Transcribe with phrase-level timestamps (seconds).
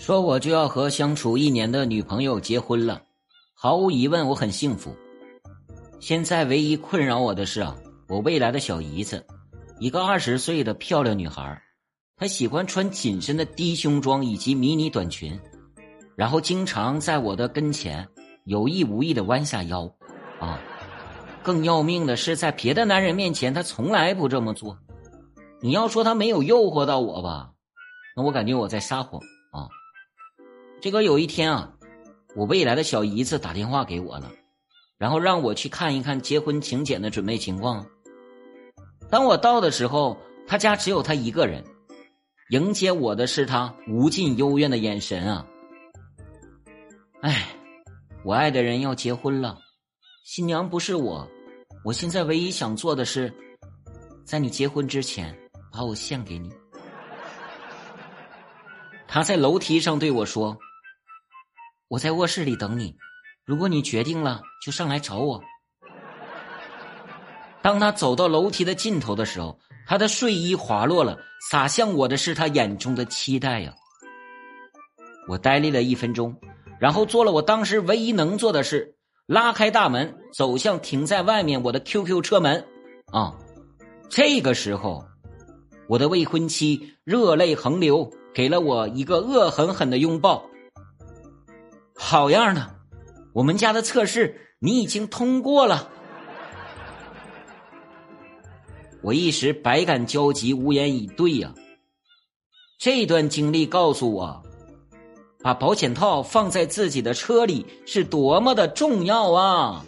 [0.00, 3.02] 说我就要和相处一年的女朋友结婚了，
[3.52, 4.96] 毫无疑问我很幸福。
[6.00, 7.76] 现在唯一困扰我的是啊，
[8.08, 9.22] 我未来的小姨子，
[9.78, 11.62] 一个二十岁的漂亮女孩，
[12.16, 15.38] 她喜欢穿紧身的低胸装以及迷你短裙，
[16.16, 18.08] 然后经常在我的跟前
[18.46, 19.84] 有意无意的弯下腰，
[20.38, 20.58] 啊，
[21.42, 24.78] 更要命的是在别的男人面前她从来不这么做。
[25.60, 27.50] 你要说她没有诱惑到我吧，
[28.16, 29.20] 那我感觉我在撒谎。
[30.80, 31.74] 这个有一天啊，
[32.34, 34.32] 我未来的小姨子打电话给我了，
[34.96, 37.84] 然后让我去看一看结婚请柬的准备情况。
[39.10, 40.16] 当我到的时候，
[40.46, 41.62] 他家只有他一个人，
[42.48, 45.46] 迎接我的是他无尽幽怨的眼神啊！
[47.20, 47.48] 哎，
[48.24, 49.58] 我爱的人要结婚了，
[50.24, 51.28] 新娘不是我，
[51.84, 53.30] 我现在唯一想做的是，
[54.24, 55.36] 在你结婚之前
[55.70, 56.50] 把我献给你。
[59.06, 60.56] 他在楼梯上对我说。
[61.90, 62.94] 我在卧室里等你，
[63.44, 65.42] 如果你决定了，就上来找我。
[67.62, 71.18] 当他走到楼梯的尽头的时候，他的睡衣滑落了，
[71.50, 73.74] 洒向我的是他眼中的期待呀。
[75.26, 76.32] 我呆立了一分钟，
[76.78, 78.94] 然后做了我当时唯一能做的事：
[79.26, 82.64] 拉开大门，走向停在外面我的 QQ 车门。
[83.12, 83.36] 啊，
[84.08, 85.04] 这个时候，
[85.88, 90.48] 我的未婚妻热泪横流，给了我一个恶狠狠的拥抱。
[92.02, 92.76] 好样的！
[93.34, 95.90] 我们家的测试你已经通过了。
[99.02, 101.54] 我一时百感交集，无言以对呀。
[102.78, 104.42] 这段经历告诉我，
[105.42, 109.84] 把保险套放在自己的车里是多么的重要啊！